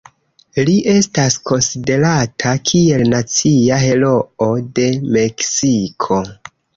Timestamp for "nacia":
3.11-3.77